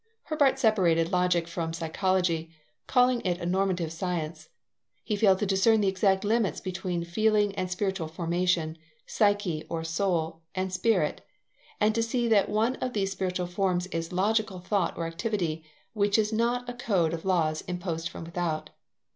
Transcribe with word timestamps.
Herbart 0.31 0.57
separated 0.57 1.11
logic 1.11 1.47
from 1.47 1.73
psychology, 1.73 2.49
calling 2.87 3.21
it 3.21 3.39
a 3.39 3.45
normative 3.45 3.91
science; 3.93 4.49
he 5.03 5.15
failed 5.15 5.37
to 5.37 5.45
discern 5.45 5.79
the 5.79 5.87
exact 5.87 6.23
limits 6.23 6.59
between 6.59 7.03
feeling 7.03 7.53
and 7.53 7.69
spiritual 7.69 8.07
formation, 8.07 8.79
psyche 9.05 9.63
or 9.69 9.83
soul, 9.83 10.41
and 10.55 10.73
spirit, 10.73 11.23
and 11.79 11.93
to 11.93 12.01
see 12.01 12.27
that 12.29 12.49
one 12.49 12.77
of 12.77 12.93
these 12.93 13.11
spiritual 13.11 13.45
formations 13.45 13.93
is 13.93 14.11
logical 14.11 14.59
thought 14.59 14.97
or 14.97 15.05
activity, 15.05 15.63
which 15.93 16.17
is 16.17 16.33
not 16.33 16.67
a 16.67 16.73
code 16.73 17.13
of 17.13 17.23
laws 17.23 17.61
imposed 17.67 18.09
from 18.09 18.23
without. 18.23 18.71